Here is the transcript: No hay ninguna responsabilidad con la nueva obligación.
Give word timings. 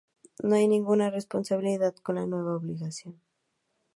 No 0.41 0.55
hay 0.55 0.67
ninguna 0.67 1.11
responsabilidad 1.11 1.93
con 1.97 2.15
la 2.15 2.25
nueva 2.25 2.55
obligación. 2.55 3.21